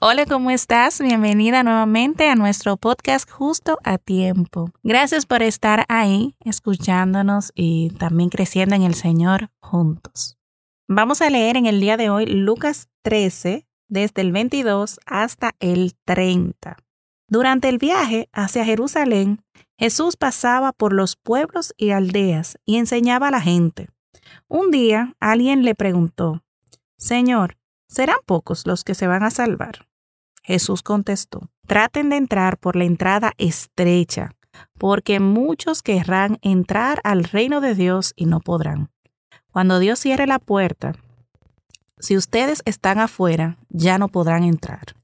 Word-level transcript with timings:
Hola, 0.00 0.26
¿cómo 0.26 0.50
estás? 0.50 1.00
Bienvenida 1.00 1.62
nuevamente 1.62 2.28
a 2.28 2.34
nuestro 2.34 2.76
podcast 2.76 3.30
Justo 3.30 3.78
a 3.82 3.98
Tiempo. 3.98 4.70
Gracias 4.82 5.26
por 5.26 5.42
estar 5.42 5.84
ahí, 5.88 6.34
escuchándonos 6.44 7.52
y 7.54 7.90
también 7.98 8.30
creciendo 8.30 8.74
en 8.74 8.82
el 8.82 8.94
Señor 8.94 9.50
juntos. 9.60 10.38
Vamos 10.88 11.22
a 11.22 11.30
leer 11.30 11.56
en 11.56 11.66
el 11.66 11.80
día 11.80 11.96
de 11.96 12.10
hoy 12.10 12.26
Lucas 12.26 12.88
13, 13.02 13.66
desde 13.88 14.22
el 14.22 14.32
22 14.32 15.00
hasta 15.06 15.52
el 15.60 15.94
30. 16.04 16.76
Durante 17.28 17.68
el 17.68 17.78
viaje 17.78 18.28
hacia 18.32 18.64
Jerusalén, 18.64 19.42
Jesús 19.78 20.16
pasaba 20.16 20.72
por 20.72 20.92
los 20.92 21.16
pueblos 21.16 21.74
y 21.76 21.90
aldeas 21.90 22.58
y 22.64 22.76
enseñaba 22.76 23.28
a 23.28 23.32
la 23.32 23.40
gente. 23.40 23.88
Un 24.48 24.70
día 24.70 25.14
alguien 25.20 25.64
le 25.64 25.74
preguntó, 25.74 26.44
Señor, 26.96 27.56
¿serán 27.88 28.18
pocos 28.26 28.66
los 28.66 28.84
que 28.84 28.94
se 28.94 29.06
van 29.06 29.22
a 29.22 29.30
salvar? 29.30 29.86
Jesús 30.42 30.82
contestó, 30.82 31.50
traten 31.66 32.08
de 32.08 32.16
entrar 32.16 32.58
por 32.58 32.76
la 32.76 32.84
entrada 32.84 33.32
estrecha, 33.36 34.30
porque 34.78 35.20
muchos 35.20 35.82
querrán 35.82 36.38
entrar 36.42 37.00
al 37.04 37.24
reino 37.24 37.60
de 37.60 37.74
Dios 37.74 38.12
y 38.16 38.26
no 38.26 38.40
podrán. 38.40 38.90
Cuando 39.50 39.78
Dios 39.78 39.98
cierre 39.98 40.26
la 40.26 40.38
puerta, 40.38 40.92
si 41.98 42.16
ustedes 42.16 42.62
están 42.66 42.98
afuera, 42.98 43.56
ya 43.70 43.98
no 43.98 44.08
podrán 44.08 44.44
entrar. 44.44 44.94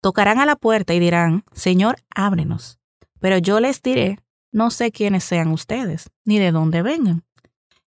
Tocarán 0.00 0.40
a 0.40 0.46
la 0.46 0.56
puerta 0.56 0.94
y 0.94 0.98
dirán, 0.98 1.44
Señor, 1.52 1.96
ábrenos. 2.14 2.80
Pero 3.20 3.38
yo 3.38 3.60
les 3.60 3.82
diré, 3.82 4.18
no 4.50 4.70
sé 4.70 4.90
quiénes 4.90 5.24
sean 5.24 5.48
ustedes, 5.48 6.10
ni 6.24 6.38
de 6.38 6.50
dónde 6.50 6.82
vengan. 6.82 7.22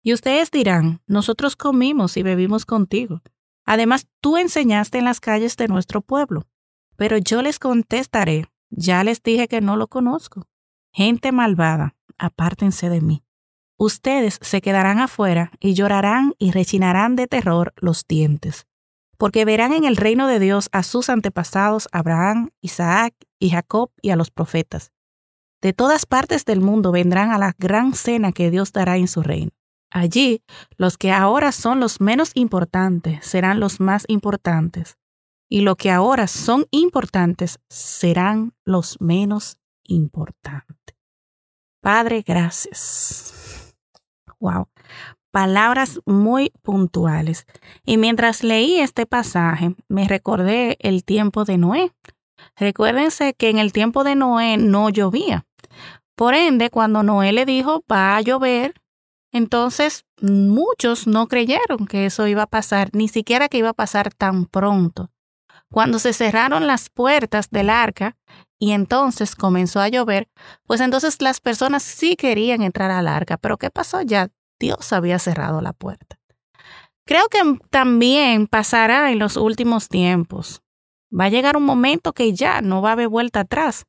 Y 0.04 0.14
ustedes 0.14 0.52
dirán, 0.52 1.02
nosotros 1.08 1.56
comimos 1.56 2.18
y 2.18 2.24
bebimos 2.24 2.66
contigo. 2.66 3.22
Además, 3.66 4.08
tú 4.22 4.38
enseñaste 4.38 4.98
en 4.98 5.06
las 5.06 5.20
calles 5.20 5.56
de 5.58 5.68
nuestro 5.68 6.02
pueblo. 6.02 6.48
Pero 6.96 7.18
yo 7.18 7.42
les 7.42 7.60
contestaré, 7.60 8.46
ya 8.70 9.04
les 9.04 9.22
dije 9.24 9.48
que 9.48 9.62
no 9.62 9.78
lo 9.78 9.88
conozco. 9.88 10.48
Gente 10.92 11.32
malvada, 11.32 11.96
apártense 12.18 12.90
de 12.90 13.02
mí. 13.02 13.24
Ustedes 13.78 14.38
se 14.42 14.62
quedarán 14.62 15.00
afuera 15.00 15.52
y 15.60 15.74
llorarán 15.74 16.34
y 16.38 16.52
rechinarán 16.52 17.16
de 17.16 17.28
terror 17.28 17.74
los 17.78 18.06
dientes, 18.08 18.68
porque 19.18 19.46
verán 19.46 19.74
en 19.74 19.84
el 19.84 19.98
reino 19.98 20.28
de 20.28 20.40
Dios 20.40 20.70
a 20.72 20.84
sus 20.84 21.10
antepasados 21.10 21.90
Abraham, 21.92 22.52
Isaac 22.62 23.16
y 23.40 23.50
Jacob 23.50 23.92
y 24.02 24.12
a 24.12 24.16
los 24.16 24.30
profetas. 24.30 24.92
De 25.62 25.74
todas 25.74 26.06
partes 26.06 26.46
del 26.46 26.62
mundo 26.62 26.92
vendrán 26.92 27.32
a 27.32 27.38
la 27.38 27.56
gran 27.58 27.94
cena 27.94 28.32
que 28.32 28.52
Dios 28.52 28.72
dará 28.74 28.98
en 28.98 29.08
su 29.08 29.24
reino. 29.24 29.52
Allí, 29.94 30.44
los 30.76 30.98
que 30.98 31.12
ahora 31.12 31.52
son 31.52 31.80
los 31.80 32.02
menos 32.02 32.32
importantes 32.34 33.24
serán 33.24 33.60
los 33.60 33.80
más 33.80 34.06
importantes, 34.08 34.98
y 35.48 35.62
los 35.62 35.78
que 35.78 35.92
ahora 35.92 36.26
son 36.26 36.66
importantes 36.72 37.60
serán 37.70 38.54
los 38.66 39.00
menos 39.00 39.60
importantes. 39.84 40.96
Padre, 41.80 42.24
gracias. 42.26 43.76
Wow. 44.40 44.68
Palabras 45.32 46.00
muy 46.08 46.52
puntuales. 46.64 47.46
Y 47.86 47.98
mientras 47.98 48.44
leí 48.44 48.80
este 48.80 49.06
pasaje, 49.06 49.76
me 49.90 50.08
recordé 50.08 50.78
el 50.80 51.04
tiempo 51.04 51.46
de 51.46 51.60
Noé. 51.60 51.94
Recuérdense 52.56 53.36
que 53.36 53.50
en 53.50 53.60
el 53.60 53.74
tiempo 53.74 54.04
de 54.04 54.16
Noé 54.16 54.58
no 54.58 54.90
llovía. 54.90 55.46
Por 56.16 56.34
ende, 56.34 56.72
cuando 56.72 57.04
Noé 57.04 57.32
le 57.32 57.46
dijo, 57.46 57.84
va 57.92 58.16
a 58.16 58.22
llover, 58.22 58.74
entonces 59.34 60.06
muchos 60.22 61.08
no 61.08 61.28
creyeron 61.28 61.88
que 61.88 62.06
eso 62.06 62.28
iba 62.28 62.44
a 62.44 62.48
pasar, 62.48 62.90
ni 62.94 63.08
siquiera 63.10 63.50
que 63.50 63.58
iba 63.58 63.70
a 63.70 63.74
pasar 63.74 64.14
tan 64.14 64.46
pronto. 64.46 65.10
Cuando 65.72 65.98
se 65.98 66.14
cerraron 66.14 66.68
las 66.68 66.90
puertas 66.90 67.50
del 67.50 67.72
arca 67.72 68.16
y 68.60 68.72
entonces 68.72 69.36
comenzó 69.36 69.82
a 69.82 69.90
llover, 69.90 70.30
pues 70.68 70.80
entonces 70.82 71.20
las 71.20 71.42
personas 71.42 71.82
sí 71.82 72.16
querían 72.16 72.62
entrar 72.62 72.92
al 72.92 73.08
arca, 73.08 73.38
pero 73.38 73.58
¿qué 73.58 73.72
pasó? 73.72 74.04
Ya 74.04 74.30
Dios 74.60 74.94
había 74.94 75.18
cerrado 75.18 75.62
la 75.62 75.74
puerta. 75.74 76.20
Creo 77.06 77.28
que 77.28 77.40
también 77.72 78.48
pasará 78.48 79.12
en 79.12 79.20
los 79.20 79.36
últimos 79.36 79.90
tiempos. 79.90 80.62
Va 81.12 81.26
a 81.26 81.30
llegar 81.30 81.58
un 81.58 81.64
momento 81.64 82.14
que 82.14 82.34
ya 82.34 82.62
no 82.62 82.82
va 82.82 82.90
a 82.90 82.94
haber 82.94 83.08
vuelta 83.08 83.42
atrás. 83.42 83.86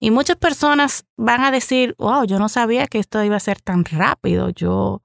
Y 0.00 0.10
muchas 0.10 0.36
personas 0.36 1.06
van 1.16 1.42
a 1.42 1.50
decir, 1.50 1.94
wow, 1.98 2.24
yo 2.24 2.38
no 2.38 2.48
sabía 2.48 2.86
que 2.86 2.98
esto 2.98 3.22
iba 3.22 3.36
a 3.36 3.40
ser 3.40 3.60
tan 3.60 3.84
rápido, 3.84 4.50
yo 4.50 5.00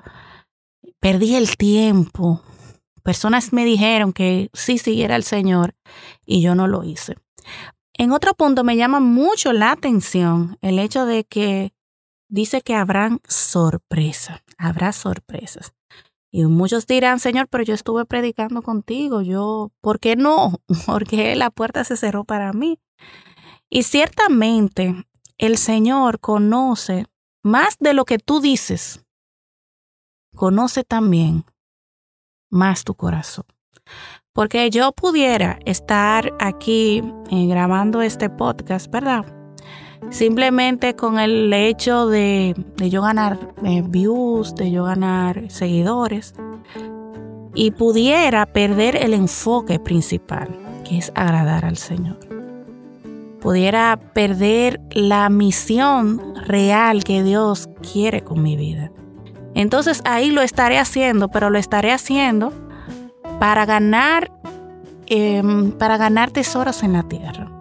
perdí 1.00 1.36
el 1.36 1.58
tiempo. 1.58 2.42
Personas 3.04 3.54
me 3.54 3.66
dijeron 3.66 4.14
que 4.14 4.50
sí 4.54 4.78
siguiera 4.78 5.16
el 5.16 5.24
Señor 5.24 5.76
y 6.26 6.42
yo 6.42 6.56
no 6.56 6.68
lo 6.68 6.84
hice. 6.84 7.16
En 7.94 8.12
otro 8.12 8.34
punto 8.34 8.64
me 8.64 8.78
llama 8.78 9.00
mucho 9.00 9.52
la 9.54 9.72
atención 9.72 10.58
el 10.62 10.80
hecho 10.80 11.06
de 11.06 11.24
que 11.26 11.74
dice 12.30 12.62
que 12.62 12.76
habrán 12.76 13.20
sorpresas, 13.28 14.42
habrá 14.58 14.94
sorpresas. 14.94 15.74
Y 16.32 16.46
muchos 16.46 16.86
dirán, 16.86 17.20
Señor, 17.20 17.48
pero 17.50 17.64
yo 17.64 17.74
estuve 17.74 18.06
predicando 18.06 18.62
contigo, 18.62 19.22
yo, 19.22 19.72
¿por 19.82 20.00
qué 20.00 20.16
no? 20.16 20.62
Porque 20.86 21.36
la 21.36 21.50
puerta 21.50 21.84
se 21.84 21.98
cerró 21.98 22.24
para 22.24 22.54
mí. 22.54 22.80
Y 23.70 23.84
ciertamente 23.84 25.06
el 25.38 25.58
Señor 25.58 26.20
conoce 26.20 27.06
más 27.44 27.78
de 27.80 27.94
lo 27.94 28.04
que 28.06 28.18
tú 28.18 28.42
dices. 28.42 29.06
Conoce 30.36 30.84
también 30.84 31.46
más 32.50 32.84
tu 32.84 32.96
corazón. 32.96 33.46
Porque 34.34 34.70
yo 34.70 34.92
pudiera 34.92 35.60
estar 35.66 36.34
aquí 36.40 37.04
eh, 37.30 37.48
grabando 37.48 38.02
este 38.02 38.30
podcast, 38.30 38.90
¿verdad? 38.92 39.26
Simplemente 40.10 40.96
con 40.96 41.20
el 41.20 41.52
hecho 41.54 42.08
de, 42.08 42.56
de 42.78 42.90
yo 42.90 43.02
ganar 43.02 43.54
eh, 43.64 43.84
views, 43.86 44.56
de 44.56 44.72
yo 44.72 44.84
ganar 44.84 45.52
seguidores. 45.52 46.34
Y 47.54 47.72
pudiera 47.72 48.46
perder 48.46 48.96
el 48.96 49.14
enfoque 49.14 49.80
principal, 49.80 50.58
que 50.88 50.98
es 51.00 51.12
agradar 51.16 51.66
al 51.66 51.78
Señor 51.78 52.29
pudiera 53.42 54.00
perder 54.14 54.82
la 54.92 55.30
misión 55.30 56.36
real 56.46 57.04
que 57.04 57.24
Dios 57.24 57.70
quiere 57.92 58.22
con 58.24 58.42
mi 58.42 58.56
vida. 58.56 58.92
Entonces 59.56 60.02
ahí 60.06 60.32
lo 60.32 60.42
estaré 60.42 60.78
haciendo, 60.78 61.30
pero 61.30 61.50
lo 61.50 61.58
estaré 61.58 61.92
haciendo 61.92 62.54
para 63.40 63.66
ganar, 63.66 64.32
eh, 65.08 65.42
para 65.78 65.98
ganar 65.98 66.32
tesoros 66.32 66.84
en 66.84 66.94
la 66.94 67.04
tierra. 67.04 67.52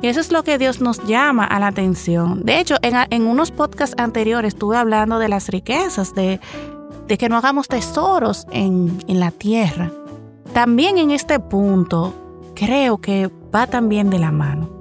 Y 0.00 0.06
eso 0.06 0.20
es 0.20 0.30
lo 0.30 0.44
que 0.44 0.58
Dios 0.58 0.80
nos 0.80 1.04
llama 1.06 1.44
a 1.44 1.58
la 1.58 1.66
atención. 1.66 2.44
De 2.44 2.60
hecho, 2.60 2.76
en, 2.82 2.94
en 3.10 3.26
unos 3.26 3.50
podcasts 3.50 3.96
anteriores 3.98 4.54
estuve 4.54 4.76
hablando 4.76 5.18
de 5.18 5.28
las 5.28 5.48
riquezas, 5.48 6.14
de, 6.14 6.40
de 7.08 7.18
que 7.18 7.28
no 7.28 7.36
hagamos 7.36 7.66
tesoros 7.66 8.46
en, 8.52 9.02
en 9.08 9.18
la 9.18 9.32
tierra. 9.32 9.90
También 10.52 10.98
en 10.98 11.10
este 11.10 11.40
punto 11.40 12.14
creo 12.54 12.98
que 12.98 13.28
va 13.54 13.66
también 13.66 14.08
de 14.08 14.20
la 14.20 14.30
mano. 14.30 14.77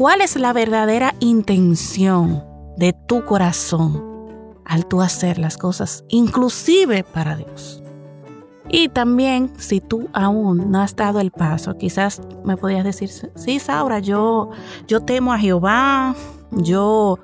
¿Cuál 0.00 0.22
es 0.22 0.36
la 0.36 0.54
verdadera 0.54 1.14
intención 1.20 2.42
de 2.78 2.94
tu 2.94 3.22
corazón 3.26 4.02
al 4.64 4.86
tú 4.86 5.02
hacer 5.02 5.36
las 5.36 5.58
cosas, 5.58 6.06
inclusive 6.08 7.04
para 7.04 7.36
Dios? 7.36 7.82
Y 8.70 8.88
también, 8.88 9.52
si 9.58 9.82
tú 9.82 10.08
aún 10.14 10.70
no 10.70 10.80
has 10.80 10.96
dado 10.96 11.20
el 11.20 11.30
paso, 11.30 11.76
quizás 11.76 12.22
me 12.46 12.56
podías 12.56 12.82
decir, 12.82 13.10
sí, 13.34 13.58
Saura, 13.58 13.98
yo, 13.98 14.48
yo 14.88 15.02
temo 15.02 15.34
a 15.34 15.38
Jehová, 15.38 16.16
yo, 16.50 17.18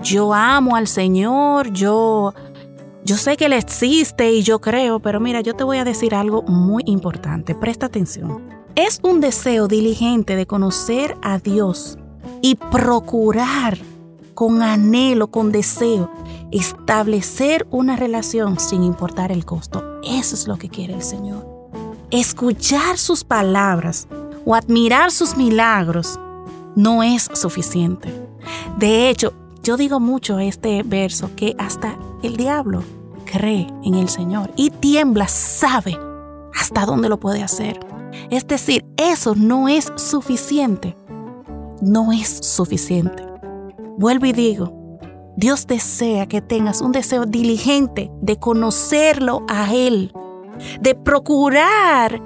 yo 0.00 0.32
amo 0.32 0.76
al 0.76 0.86
Señor, 0.86 1.72
yo, 1.72 2.32
yo 3.04 3.16
sé 3.16 3.36
que 3.36 3.46
Él 3.46 3.54
existe 3.54 4.30
y 4.30 4.44
yo 4.44 4.60
creo, 4.60 5.00
pero 5.00 5.18
mira, 5.18 5.40
yo 5.40 5.56
te 5.56 5.64
voy 5.64 5.78
a 5.78 5.84
decir 5.84 6.14
algo 6.14 6.42
muy 6.42 6.84
importante, 6.86 7.56
presta 7.56 7.86
atención. 7.86 8.40
Es 8.76 9.00
un 9.02 9.20
deseo 9.20 9.66
diligente 9.66 10.36
de 10.36 10.46
conocer 10.46 11.16
a 11.22 11.40
Dios 11.40 11.98
y 12.42 12.54
procurar 12.54 13.78
con 14.34 14.62
anhelo, 14.62 15.30
con 15.30 15.52
deseo, 15.52 16.10
establecer 16.50 17.66
una 17.70 17.96
relación 17.96 18.58
sin 18.58 18.82
importar 18.82 19.32
el 19.32 19.44
costo. 19.44 20.00
Eso 20.02 20.34
es 20.34 20.48
lo 20.48 20.56
que 20.56 20.68
quiere 20.68 20.94
el 20.94 21.02
Señor. 21.02 21.46
Escuchar 22.10 22.98
sus 22.98 23.22
palabras 23.22 24.08
o 24.44 24.54
admirar 24.54 25.10
sus 25.10 25.36
milagros 25.36 26.18
no 26.74 27.02
es 27.02 27.28
suficiente. 27.34 28.12
De 28.78 29.10
hecho, 29.10 29.34
yo 29.62 29.76
digo 29.76 30.00
mucho 30.00 30.38
este 30.38 30.82
verso 30.82 31.30
que 31.36 31.54
hasta 31.58 31.98
el 32.22 32.36
diablo 32.36 32.82
cree 33.30 33.66
en 33.84 33.94
el 33.94 34.08
Señor 34.08 34.50
y 34.56 34.70
tiembla, 34.70 35.28
sabe 35.28 35.98
hasta 36.54 36.86
dónde 36.86 37.08
lo 37.08 37.20
puede 37.20 37.42
hacer. 37.42 37.78
Es 38.30 38.46
decir, 38.46 38.84
eso 38.96 39.34
no 39.34 39.68
es 39.68 39.92
suficiente. 39.96 40.96
No 41.80 42.12
es 42.12 42.28
suficiente. 42.42 43.24
Vuelvo 43.96 44.26
y 44.26 44.32
digo, 44.32 44.98
Dios 45.36 45.66
desea 45.66 46.26
que 46.26 46.42
tengas 46.42 46.80
un 46.80 46.92
deseo 46.92 47.24
diligente 47.24 48.10
de 48.20 48.36
conocerlo 48.36 49.44
a 49.48 49.72
Él, 49.74 50.12
de 50.80 50.94
procurar 50.94 52.20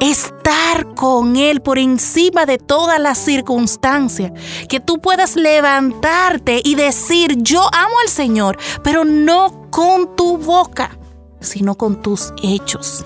estar 0.00 0.94
con 0.94 1.36
Él 1.36 1.60
por 1.60 1.78
encima 1.78 2.46
de 2.46 2.58
todas 2.58 2.98
las 3.00 3.18
circunstancias, 3.18 4.32
que 4.68 4.80
tú 4.80 5.00
puedas 5.00 5.36
levantarte 5.36 6.62
y 6.64 6.74
decir, 6.74 7.36
yo 7.42 7.60
amo 7.72 7.94
al 8.02 8.08
Señor, 8.08 8.58
pero 8.82 9.04
no 9.04 9.68
con 9.70 10.16
tu 10.16 10.38
boca, 10.38 10.98
sino 11.40 11.74
con 11.74 12.00
tus 12.00 12.32
hechos. 12.42 13.04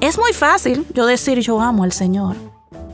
Es 0.00 0.18
muy 0.18 0.32
fácil 0.32 0.86
yo 0.94 1.06
decir 1.06 1.40
yo 1.40 1.60
amo 1.60 1.84
al 1.84 1.92
Señor. 1.92 2.45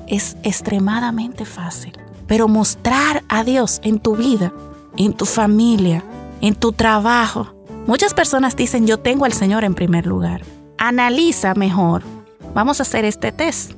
Es 0.07 0.37
extremadamente 0.43 1.45
fácil. 1.45 1.93
Pero 2.27 2.49
mostrar 2.49 3.23
a 3.29 3.45
Dios 3.45 3.81
en 3.83 3.99
tu 3.99 4.17
vida, 4.17 4.53
en 4.97 5.13
tu 5.13 5.27
familia, 5.27 6.03
en 6.41 6.55
tu 6.55 6.73
trabajo. 6.73 7.55
Muchas 7.87 8.15
personas 8.15 8.57
dicen 8.57 8.87
yo 8.87 8.99
tengo 8.99 9.25
al 9.25 9.33
Señor 9.33 9.65
en 9.65 9.75
primer 9.75 10.07
lugar. 10.07 10.43
Analiza 10.79 11.55
mejor. 11.55 12.03
Vamos 12.55 12.81
a 12.81 12.83
hacer 12.85 13.05
este 13.05 13.33
test. 13.33 13.73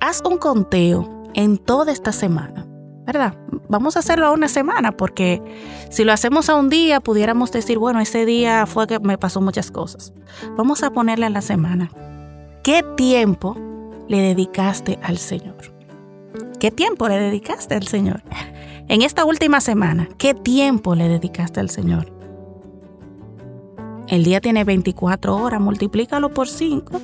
Haz 0.00 0.22
un 0.28 0.38
conteo 0.38 1.08
en 1.34 1.58
toda 1.58 1.92
esta 1.92 2.12
semana. 2.12 2.66
¿Verdad? 3.04 3.34
Vamos 3.68 3.96
a 3.96 3.98
hacerlo 3.98 4.26
a 4.26 4.30
una 4.30 4.46
semana 4.46 4.92
porque 4.92 5.42
si 5.90 6.04
lo 6.04 6.12
hacemos 6.12 6.48
a 6.48 6.54
un 6.54 6.68
día 6.68 7.00
pudiéramos 7.00 7.50
decir, 7.50 7.78
bueno, 7.78 7.98
ese 8.00 8.24
día 8.24 8.64
fue 8.66 8.86
que 8.86 9.00
me 9.00 9.18
pasó 9.18 9.40
muchas 9.40 9.72
cosas. 9.72 10.12
Vamos 10.56 10.84
a 10.84 10.90
ponerle 10.90 11.26
a 11.26 11.30
la 11.30 11.42
semana. 11.42 11.90
¿Qué 12.62 12.84
tiempo 12.96 13.56
le 14.08 14.20
dedicaste 14.20 14.98
al 15.02 15.18
Señor? 15.18 15.56
¿Qué 16.58 16.70
tiempo 16.70 17.08
le 17.08 17.18
dedicaste 17.18 17.74
al 17.74 17.86
Señor? 17.86 18.22
En 18.88 19.02
esta 19.02 19.24
última 19.24 19.60
semana, 19.60 20.08
¿qué 20.18 20.34
tiempo 20.34 20.94
le 20.94 21.08
dedicaste 21.08 21.60
al 21.60 21.70
Señor? 21.70 22.12
El 24.08 24.24
día 24.24 24.40
tiene 24.40 24.64
24 24.64 25.36
horas, 25.36 25.60
multiplícalo 25.60 26.34
por 26.34 26.48
5 26.48 27.00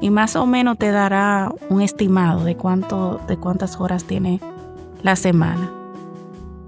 y 0.00 0.10
más 0.10 0.36
o 0.36 0.44
menos 0.44 0.76
te 0.76 0.90
dará 0.90 1.50
un 1.70 1.80
estimado 1.80 2.44
de, 2.44 2.56
cuánto, 2.56 3.20
de 3.26 3.38
cuántas 3.38 3.80
horas 3.80 4.04
tiene 4.04 4.40
la 5.02 5.16
semana. 5.16 5.72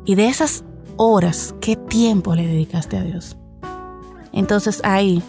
Y 0.05 0.15
de 0.15 0.29
esas 0.29 0.65
horas, 0.97 1.55
¿qué 1.61 1.77
tiempo 1.77 2.35
le 2.35 2.47
dedicaste 2.47 2.97
a 2.97 3.03
Dios? 3.03 3.37
Entonces 4.33 4.81
ahí, 4.85 5.23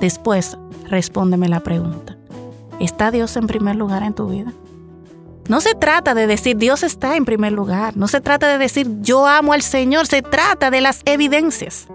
después, 0.00 0.58
respóndeme 0.88 1.48
la 1.48 1.60
pregunta. 1.60 2.18
¿Está 2.82 3.12
Dios 3.12 3.36
en 3.36 3.46
primer 3.46 3.76
lugar 3.76 4.02
en 4.02 4.12
tu 4.12 4.26
vida? 4.26 4.52
No 5.48 5.60
se 5.60 5.76
trata 5.76 6.14
de 6.14 6.26
decir 6.26 6.56
Dios 6.56 6.82
está 6.82 7.14
en 7.14 7.24
primer 7.24 7.52
lugar, 7.52 7.96
no 7.96 8.08
se 8.08 8.20
trata 8.20 8.48
de 8.48 8.58
decir 8.58 8.88
yo 9.02 9.28
amo 9.28 9.52
al 9.52 9.62
Señor, 9.62 10.08
se 10.08 10.20
trata 10.20 10.68
de 10.68 10.80
las 10.80 11.00
evidencias. 11.04 11.86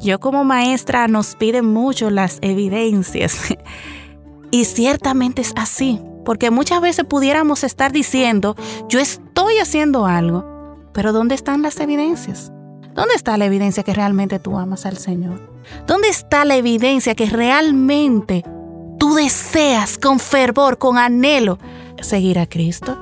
Yo 0.00 0.20
como 0.20 0.44
maestra 0.44 1.08
nos 1.08 1.34
piden 1.34 1.64
mucho 1.64 2.10
las 2.10 2.36
evidencias 2.42 3.56
y 4.50 4.66
ciertamente 4.66 5.40
es 5.40 5.54
así, 5.56 5.98
porque 6.26 6.50
muchas 6.50 6.82
veces 6.82 7.06
pudiéramos 7.06 7.64
estar 7.64 7.90
diciendo 7.90 8.54
yo 8.90 9.00
estoy 9.00 9.60
haciendo 9.60 10.04
algo, 10.04 10.78
pero 10.92 11.14
¿dónde 11.14 11.34
están 11.34 11.62
las 11.62 11.80
evidencias? 11.80 12.52
¿Dónde 12.94 13.14
está 13.14 13.38
la 13.38 13.46
evidencia 13.46 13.82
que 13.82 13.94
realmente 13.94 14.38
tú 14.38 14.58
amas 14.58 14.84
al 14.84 14.98
Señor? 14.98 15.40
¿Dónde 15.86 16.08
está 16.08 16.44
la 16.44 16.56
evidencia 16.56 17.14
que 17.14 17.24
realmente 17.24 18.44
deseas 19.14 19.98
con 19.98 20.18
fervor, 20.18 20.78
con 20.78 20.98
anhelo, 20.98 21.58
seguir 22.00 22.38
a 22.38 22.46
Cristo? 22.46 22.96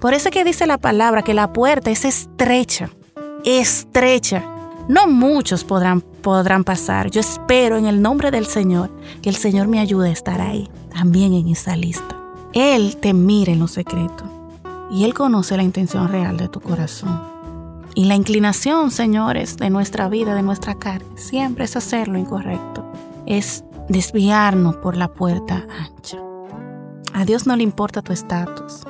Por 0.00 0.14
eso 0.14 0.30
que 0.30 0.44
dice 0.44 0.66
la 0.66 0.78
palabra 0.78 1.22
que 1.22 1.34
la 1.34 1.52
puerta 1.52 1.90
es 1.90 2.04
estrecha, 2.04 2.90
estrecha. 3.44 4.44
No 4.88 5.06
muchos 5.06 5.62
podrán, 5.62 6.00
podrán 6.00 6.64
pasar. 6.64 7.10
Yo 7.10 7.20
espero 7.20 7.76
en 7.76 7.86
el 7.86 8.02
nombre 8.02 8.30
del 8.30 8.46
Señor 8.46 8.90
que 9.22 9.28
el 9.28 9.36
Señor 9.36 9.68
me 9.68 9.78
ayude 9.78 10.08
a 10.08 10.12
estar 10.12 10.40
ahí, 10.40 10.68
también 10.92 11.34
en 11.34 11.48
esa 11.48 11.76
lista. 11.76 12.16
Él 12.52 12.96
te 12.96 13.12
mira 13.12 13.52
en 13.52 13.60
lo 13.60 13.68
secreto 13.68 14.24
y 14.90 15.04
Él 15.04 15.14
conoce 15.14 15.56
la 15.56 15.62
intención 15.62 16.08
real 16.08 16.36
de 16.36 16.48
tu 16.48 16.60
corazón. 16.60 17.22
Y 17.94 18.06
la 18.06 18.14
inclinación, 18.14 18.90
señores, 18.90 19.56
de 19.56 19.70
nuestra 19.70 20.08
vida, 20.08 20.34
de 20.34 20.42
nuestra 20.42 20.76
carne, 20.76 21.06
siempre 21.16 21.64
es 21.64 21.76
hacer 21.76 22.08
lo 22.08 22.18
incorrecto. 22.18 22.84
Es 23.26 23.64
desviarnos 23.90 24.76
por 24.76 24.96
la 24.96 25.08
puerta 25.08 25.66
ancha. 25.78 26.16
A 27.12 27.24
Dios 27.24 27.46
no 27.46 27.56
le 27.56 27.64
importa 27.64 28.02
tu 28.02 28.12
estatus. 28.12 28.84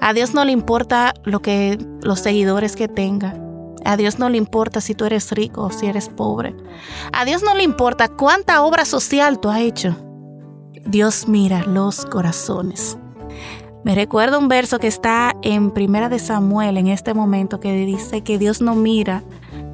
A 0.00 0.12
Dios 0.14 0.34
no 0.34 0.44
le 0.44 0.52
importa 0.52 1.14
lo 1.24 1.40
que 1.40 1.78
los 2.00 2.20
seguidores 2.20 2.74
que 2.74 2.88
tenga. 2.88 3.38
A 3.84 3.96
Dios 3.96 4.18
no 4.18 4.28
le 4.28 4.38
importa 4.38 4.80
si 4.80 4.94
tú 4.94 5.04
eres 5.04 5.30
rico 5.32 5.62
o 5.62 5.70
si 5.70 5.86
eres 5.86 6.08
pobre. 6.08 6.56
A 7.12 7.24
Dios 7.24 7.42
no 7.42 7.54
le 7.54 7.62
importa 7.62 8.08
cuánta 8.08 8.62
obra 8.62 8.84
social 8.84 9.38
tú 9.40 9.50
has 9.50 9.60
hecho. 9.60 9.94
Dios 10.86 11.28
mira 11.28 11.62
los 11.64 12.06
corazones. 12.06 12.96
Me 13.84 13.94
recuerdo 13.94 14.38
un 14.38 14.48
verso 14.48 14.78
que 14.78 14.86
está 14.86 15.34
en 15.42 15.70
Primera 15.70 16.08
de 16.08 16.18
Samuel 16.18 16.78
en 16.78 16.88
este 16.88 17.14
momento 17.14 17.60
que 17.60 17.72
dice 17.72 18.22
que 18.22 18.38
Dios 18.38 18.60
no 18.60 18.74
mira 18.74 19.22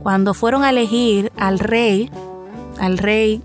cuando 0.03 0.35
fueron 0.35 0.63
a 0.65 0.71
elegir 0.71 1.33
al 1.37 1.59
rey, 1.59 2.11
al 2.79 2.99
rey, 2.99 3.43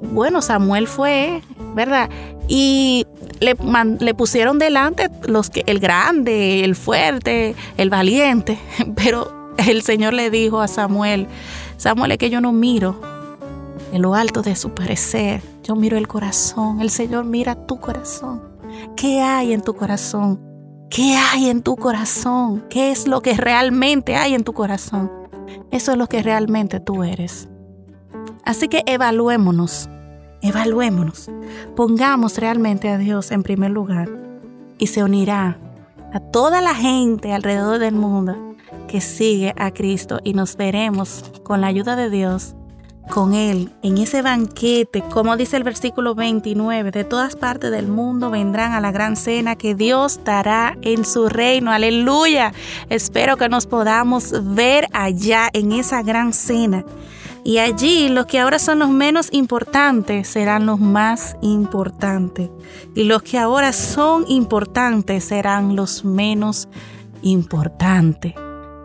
bueno, 0.00 0.42
Samuel 0.42 0.86
fue, 0.86 1.42
¿verdad? 1.74 2.08
Y 2.46 3.06
le, 3.40 3.56
le 4.00 4.14
pusieron 4.14 4.58
delante 4.58 5.10
los 5.26 5.50
que, 5.50 5.64
el 5.66 5.80
grande, 5.80 6.64
el 6.64 6.76
fuerte, 6.76 7.54
el 7.76 7.90
valiente, 7.90 8.58
pero 8.96 9.52
el 9.58 9.82
Señor 9.82 10.14
le 10.14 10.30
dijo 10.30 10.60
a 10.60 10.68
Samuel, 10.68 11.26
Samuel 11.76 12.12
es 12.12 12.18
que 12.18 12.30
yo 12.30 12.40
no 12.40 12.52
miro 12.52 13.00
en 13.92 14.02
lo 14.02 14.14
alto 14.14 14.42
de 14.42 14.56
su 14.56 14.70
parecer, 14.70 15.42
yo 15.62 15.74
miro 15.74 15.96
el 15.96 16.08
corazón, 16.08 16.80
el 16.80 16.90
Señor 16.90 17.24
mira 17.24 17.66
tu 17.66 17.78
corazón. 17.80 18.42
¿Qué 18.96 19.20
hay 19.20 19.52
en 19.52 19.62
tu 19.62 19.74
corazón? 19.74 20.40
¿Qué 20.90 21.16
hay 21.16 21.48
en 21.48 21.62
tu 21.62 21.76
corazón? 21.76 22.64
¿Qué 22.70 22.90
es 22.90 23.08
lo 23.08 23.20
que 23.20 23.34
realmente 23.34 24.16
hay 24.16 24.34
en 24.34 24.44
tu 24.44 24.52
corazón? 24.52 25.10
Eso 25.70 25.92
es 25.92 25.98
lo 25.98 26.06
que 26.06 26.22
realmente 26.22 26.80
tú 26.80 27.02
eres. 27.02 27.48
Así 28.48 28.68
que 28.68 28.82
evaluémonos, 28.86 29.90
evaluémonos. 30.40 31.28
Pongamos 31.76 32.38
realmente 32.38 32.88
a 32.88 32.96
Dios 32.96 33.30
en 33.30 33.42
primer 33.42 33.70
lugar 33.70 34.08
y 34.78 34.86
se 34.86 35.04
unirá 35.04 35.58
a 36.14 36.20
toda 36.20 36.62
la 36.62 36.74
gente 36.74 37.34
alrededor 37.34 37.78
del 37.78 37.94
mundo 37.94 38.56
que 38.88 39.02
sigue 39.02 39.52
a 39.58 39.70
Cristo 39.70 40.20
y 40.24 40.32
nos 40.32 40.56
veremos 40.56 41.30
con 41.42 41.60
la 41.60 41.66
ayuda 41.66 41.94
de 41.94 42.08
Dios 42.08 42.54
con 43.10 43.34
Él 43.34 43.70
en 43.82 43.98
ese 43.98 44.22
banquete, 44.22 45.02
como 45.02 45.36
dice 45.36 45.58
el 45.58 45.62
versículo 45.62 46.14
29, 46.14 46.90
de 46.90 47.04
todas 47.04 47.36
partes 47.36 47.70
del 47.70 47.88
mundo 47.88 48.30
vendrán 48.30 48.72
a 48.72 48.80
la 48.80 48.92
gran 48.92 49.16
cena 49.16 49.56
que 49.56 49.74
Dios 49.74 50.20
dará 50.24 50.76
en 50.82 51.04
su 51.04 51.28
reino. 51.28 51.70
Aleluya. 51.70 52.52
Espero 52.88 53.36
que 53.36 53.48
nos 53.48 53.66
podamos 53.66 54.54
ver 54.54 54.86
allá 54.92 55.48
en 55.52 55.72
esa 55.72 56.02
gran 56.02 56.32
cena. 56.32 56.84
Y 57.48 57.60
allí 57.60 58.10
los 58.10 58.26
que 58.26 58.40
ahora 58.40 58.58
son 58.58 58.80
los 58.80 58.90
menos 58.90 59.30
importantes 59.32 60.28
serán 60.28 60.66
los 60.66 60.78
más 60.78 61.34
importantes. 61.40 62.50
Y 62.94 63.04
los 63.04 63.22
que 63.22 63.38
ahora 63.38 63.72
son 63.72 64.26
importantes 64.28 65.24
serán 65.24 65.74
los 65.74 66.04
menos 66.04 66.68
importantes. 67.22 68.34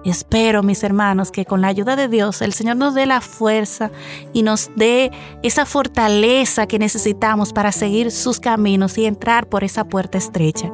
Espero, 0.06 0.64
mis 0.64 0.82
hermanos, 0.82 1.30
que 1.30 1.44
con 1.44 1.60
la 1.60 1.68
ayuda 1.68 1.98
de 1.98 2.08
Dios 2.08 2.42
el 2.42 2.54
Señor 2.54 2.78
nos 2.78 2.94
dé 2.94 3.06
la 3.06 3.20
fuerza 3.20 3.92
y 4.32 4.44
nos 4.44 4.72
dé 4.78 5.12
esa 5.42 5.66
fortaleza 5.66 6.66
que 6.66 6.80
necesitamos 6.80 7.52
para 7.52 7.74
seguir 7.74 8.12
sus 8.12 8.40
caminos 8.40 8.98
y 8.98 9.06
entrar 9.06 9.48
por 9.48 9.66
esa 9.66 9.84
puerta 9.84 10.18
estrecha. 10.18 10.72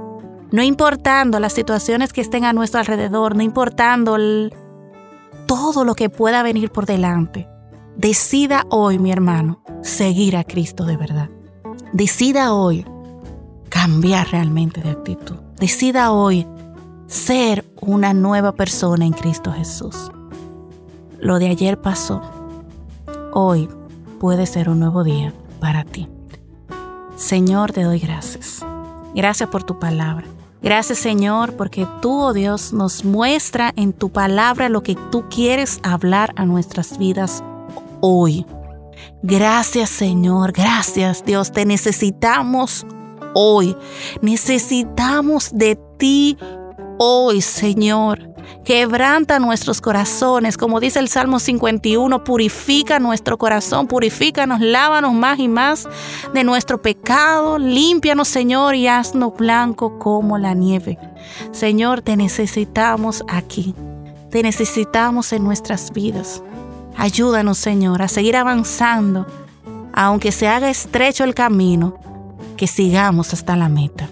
No 0.51 0.61
importando 0.61 1.39
las 1.39 1.53
situaciones 1.53 2.13
que 2.13 2.21
estén 2.21 2.45
a 2.45 2.53
nuestro 2.53 2.81
alrededor, 2.81 3.35
no 3.35 3.41
importando 3.41 4.15
todo 5.47 5.83
lo 5.85 5.95
que 5.95 6.11
pueda 6.11 6.43
venir 6.43 6.69
por 6.69 6.85
delante. 6.85 7.47
Decida 7.99 8.65
hoy, 8.69 8.97
mi 8.97 9.11
hermano, 9.11 9.61
seguir 9.81 10.37
a 10.37 10.45
Cristo 10.45 10.85
de 10.85 10.95
verdad. 10.95 11.29
Decida 11.91 12.53
hoy 12.53 12.85
cambiar 13.67 14.31
realmente 14.31 14.79
de 14.79 14.91
actitud. 14.91 15.35
Decida 15.59 16.13
hoy 16.13 16.47
ser 17.07 17.69
una 17.81 18.13
nueva 18.13 18.53
persona 18.53 19.05
en 19.05 19.11
Cristo 19.11 19.51
Jesús. 19.51 20.11
Lo 21.19 21.39
de 21.39 21.49
ayer 21.49 21.81
pasó. 21.81 22.21
Hoy 23.33 23.67
puede 24.17 24.45
ser 24.45 24.69
un 24.69 24.79
nuevo 24.79 25.03
día 25.03 25.33
para 25.59 25.83
ti. 25.83 26.07
Señor, 27.17 27.73
te 27.73 27.83
doy 27.83 27.99
gracias. 27.99 28.65
Gracias 29.13 29.49
por 29.49 29.63
tu 29.63 29.77
palabra. 29.77 30.25
Gracias 30.61 30.99
Señor 30.99 31.57
porque 31.57 31.85
tú, 32.01 32.17
oh 32.17 32.31
Dios, 32.31 32.71
nos 32.71 33.03
muestra 33.03 33.73
en 33.75 33.91
tu 33.91 34.09
palabra 34.09 34.69
lo 34.69 34.83
que 34.83 34.95
tú 35.11 35.25
quieres 35.29 35.81
hablar 35.83 36.31
a 36.37 36.45
nuestras 36.45 36.97
vidas 36.97 37.43
hoy. 38.01 38.45
Gracias 39.21 39.89
Señor, 39.89 40.51
gracias 40.51 41.23
Dios, 41.25 41.51
te 41.51 41.65
necesitamos 41.65 42.85
hoy. 43.33 43.75
Necesitamos 44.21 45.51
de 45.53 45.77
ti 45.97 46.37
hoy, 46.97 47.41
Señor. 47.41 48.29
Quebranta 48.65 49.39
nuestros 49.39 49.79
corazones, 49.79 50.57
como 50.57 50.79
dice 50.79 50.99
el 50.99 51.07
Salmo 51.07 51.39
51, 51.39 52.23
purifica 52.23 52.99
nuestro 52.99 53.37
corazón, 53.37 53.87
purifícanos, 53.87 54.59
lávanos 54.59 55.13
más 55.13 55.39
y 55.39 55.47
más 55.47 55.87
de 56.33 56.43
nuestro 56.43 56.81
pecado, 56.81 57.57
límpianos, 57.57 58.27
Señor, 58.27 58.75
y 58.75 58.87
haznos 58.87 59.35
blanco 59.37 59.97
como 59.99 60.37
la 60.37 60.53
nieve. 60.53 60.97
Señor, 61.51 62.01
te 62.01 62.17
necesitamos 62.17 63.23
aquí, 63.27 63.73
te 64.29 64.43
necesitamos 64.43 65.31
en 65.31 65.43
nuestras 65.43 65.91
vidas. 65.91 66.43
Ayúdanos, 66.97 67.57
Señor, 67.57 68.01
a 68.01 68.07
seguir 68.07 68.35
avanzando, 68.35 69.25
aunque 69.93 70.31
se 70.31 70.47
haga 70.47 70.69
estrecho 70.69 71.23
el 71.23 71.33
camino, 71.33 71.99
que 72.57 72.67
sigamos 72.67 73.33
hasta 73.33 73.55
la 73.55 73.69
meta. 73.69 74.09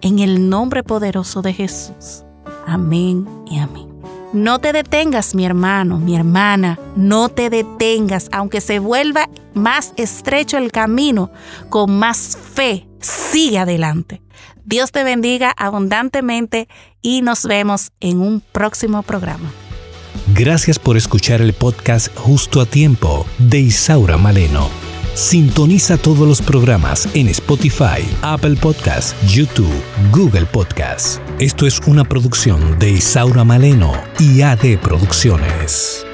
En 0.00 0.18
el 0.18 0.48
nombre 0.48 0.82
poderoso 0.82 1.42
de 1.42 1.52
Jesús. 1.52 2.24
Amén 2.66 3.26
y 3.46 3.58
amén. 3.58 3.88
No 4.32 4.58
te 4.58 4.74
detengas, 4.74 5.34
mi 5.34 5.46
hermano, 5.46 5.98
mi 5.98 6.14
hermana, 6.14 6.78
no 6.96 7.30
te 7.30 7.48
detengas, 7.48 8.28
aunque 8.30 8.60
se 8.60 8.78
vuelva 8.78 9.28
más 9.54 9.94
estrecho 9.96 10.58
el 10.58 10.70
camino, 10.70 11.30
con 11.70 11.98
más 11.98 12.36
fe, 12.36 12.86
sigue 13.00 13.58
adelante. 13.58 14.20
Dios 14.66 14.92
te 14.92 15.02
bendiga 15.02 15.54
abundantemente 15.56 16.68
y 17.00 17.22
nos 17.22 17.46
vemos 17.46 17.92
en 18.00 18.20
un 18.20 18.40
próximo 18.40 19.02
programa. 19.02 19.50
Gracias 20.34 20.78
por 20.78 20.96
escuchar 20.96 21.40
el 21.40 21.52
podcast 21.54 22.14
Justo 22.16 22.60
a 22.60 22.66
Tiempo 22.66 23.26
de 23.38 23.60
Isaura 23.60 24.18
Maleno. 24.18 24.68
Sintoniza 25.14 25.96
todos 25.96 26.28
los 26.28 26.42
programas 26.42 27.08
en 27.14 27.28
Spotify, 27.28 28.04
Apple 28.22 28.56
Podcasts, 28.56 29.16
YouTube, 29.32 29.72
Google 30.12 30.46
Podcasts. 30.46 31.20
Esto 31.38 31.66
es 31.66 31.80
una 31.86 32.04
producción 32.04 32.78
de 32.78 32.90
Isaura 32.90 33.42
Maleno 33.42 33.92
y 34.20 34.42
AD 34.42 34.78
Producciones. 34.80 36.07